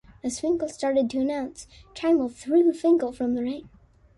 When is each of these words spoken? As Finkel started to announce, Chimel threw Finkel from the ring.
As 0.23 0.39
Finkel 0.39 0.67
started 0.69 1.11
to 1.11 1.19
announce, 1.19 1.67
Chimel 1.93 2.27
threw 2.33 2.73
Finkel 2.73 3.11
from 3.11 3.35
the 3.35 3.43
ring. 3.43 3.69